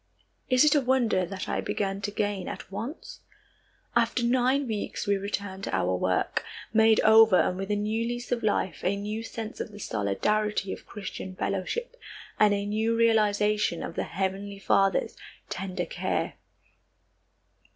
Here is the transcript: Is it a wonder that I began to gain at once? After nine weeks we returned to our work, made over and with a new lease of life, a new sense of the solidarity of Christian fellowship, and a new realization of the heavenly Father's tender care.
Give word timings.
Is 0.49 0.65
it 0.65 0.73
a 0.73 0.81
wonder 0.81 1.27
that 1.27 1.47
I 1.47 1.61
began 1.61 2.01
to 2.01 2.09
gain 2.09 2.47
at 2.47 2.71
once? 2.71 3.19
After 3.95 4.25
nine 4.25 4.65
weeks 4.67 5.05
we 5.05 5.15
returned 5.15 5.65
to 5.65 5.75
our 5.75 5.95
work, 5.95 6.43
made 6.73 6.99
over 7.01 7.35
and 7.39 7.55
with 7.55 7.69
a 7.69 7.75
new 7.75 8.07
lease 8.07 8.31
of 8.31 8.41
life, 8.41 8.83
a 8.83 8.95
new 8.95 9.21
sense 9.21 9.59
of 9.59 9.71
the 9.71 9.77
solidarity 9.77 10.73
of 10.73 10.87
Christian 10.87 11.35
fellowship, 11.35 11.95
and 12.39 12.51
a 12.51 12.65
new 12.65 12.95
realization 12.95 13.83
of 13.83 13.93
the 13.93 14.05
heavenly 14.05 14.57
Father's 14.57 15.15
tender 15.49 15.85
care. 15.85 16.33